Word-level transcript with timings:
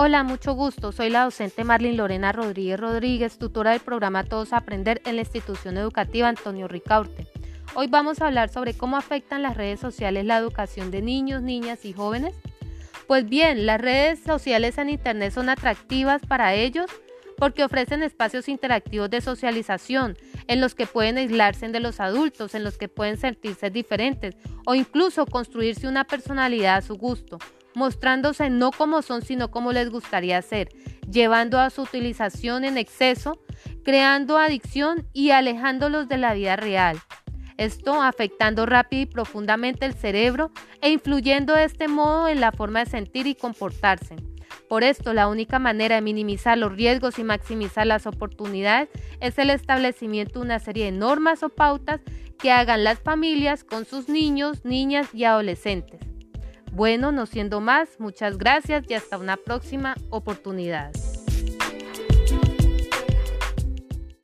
Hola, 0.00 0.22
mucho 0.22 0.52
gusto. 0.52 0.92
Soy 0.92 1.10
la 1.10 1.24
docente 1.24 1.64
Marlene 1.64 1.96
Lorena 1.96 2.30
Rodríguez 2.30 2.78
Rodríguez, 2.78 3.36
tutora 3.36 3.72
del 3.72 3.80
programa 3.80 4.22
Todos 4.22 4.52
Aprender 4.52 5.02
en 5.04 5.16
la 5.16 5.22
institución 5.22 5.76
educativa 5.76 6.28
Antonio 6.28 6.68
Ricaurte. 6.68 7.26
Hoy 7.74 7.88
vamos 7.88 8.20
a 8.20 8.28
hablar 8.28 8.48
sobre 8.48 8.74
cómo 8.74 8.96
afectan 8.96 9.42
las 9.42 9.56
redes 9.56 9.80
sociales 9.80 10.24
la 10.24 10.38
educación 10.38 10.92
de 10.92 11.02
niños, 11.02 11.42
niñas 11.42 11.84
y 11.84 11.94
jóvenes. 11.94 12.36
Pues 13.08 13.28
bien, 13.28 13.66
las 13.66 13.80
redes 13.80 14.20
sociales 14.20 14.78
en 14.78 14.90
Internet 14.90 15.32
son 15.32 15.48
atractivas 15.48 16.22
para 16.24 16.54
ellos 16.54 16.88
porque 17.36 17.64
ofrecen 17.64 18.04
espacios 18.04 18.48
interactivos 18.48 19.10
de 19.10 19.20
socialización 19.20 20.16
en 20.46 20.60
los 20.60 20.76
que 20.76 20.86
pueden 20.86 21.18
aislarse 21.18 21.66
de 21.70 21.80
los 21.80 21.98
adultos, 21.98 22.54
en 22.54 22.62
los 22.62 22.78
que 22.78 22.86
pueden 22.86 23.16
sentirse 23.16 23.68
diferentes 23.70 24.36
o 24.64 24.76
incluso 24.76 25.26
construirse 25.26 25.88
una 25.88 26.04
personalidad 26.04 26.76
a 26.76 26.82
su 26.82 26.94
gusto 26.94 27.40
mostrándose 27.74 28.50
no 28.50 28.72
como 28.72 29.02
son, 29.02 29.22
sino 29.22 29.50
como 29.50 29.72
les 29.72 29.90
gustaría 29.90 30.40
ser, 30.42 30.68
llevando 31.10 31.58
a 31.58 31.70
su 31.70 31.82
utilización 31.82 32.64
en 32.64 32.78
exceso, 32.78 33.38
creando 33.84 34.38
adicción 34.38 35.06
y 35.12 35.30
alejándolos 35.30 36.08
de 36.08 36.18
la 36.18 36.34
vida 36.34 36.56
real. 36.56 36.98
Esto 37.56 38.02
afectando 38.02 38.66
rápido 38.66 39.02
y 39.02 39.06
profundamente 39.06 39.84
el 39.84 39.94
cerebro 39.94 40.52
e 40.80 40.90
influyendo 40.90 41.54
de 41.54 41.64
este 41.64 41.88
modo 41.88 42.28
en 42.28 42.40
la 42.40 42.52
forma 42.52 42.80
de 42.80 42.90
sentir 42.90 43.26
y 43.26 43.34
comportarse. 43.34 44.16
Por 44.68 44.84
esto, 44.84 45.14
la 45.14 45.28
única 45.28 45.58
manera 45.58 45.96
de 45.96 46.02
minimizar 46.02 46.58
los 46.58 46.72
riesgos 46.72 47.18
y 47.18 47.24
maximizar 47.24 47.86
las 47.86 48.06
oportunidades 48.06 48.90
es 49.20 49.38
el 49.38 49.50
establecimiento 49.50 50.38
de 50.38 50.44
una 50.44 50.58
serie 50.58 50.84
de 50.86 50.92
normas 50.92 51.42
o 51.42 51.48
pautas 51.48 52.00
que 52.38 52.52
hagan 52.52 52.84
las 52.84 53.00
familias 53.00 53.64
con 53.64 53.86
sus 53.86 54.08
niños, 54.08 54.64
niñas 54.64 55.08
y 55.14 55.24
adolescentes. 55.24 56.00
Bueno, 56.72 57.12
no 57.12 57.26
siendo 57.26 57.60
más, 57.60 57.98
muchas 57.98 58.38
gracias 58.38 58.84
y 58.88 58.94
hasta 58.94 59.18
una 59.18 59.36
próxima 59.36 59.96
oportunidad. 60.10 60.92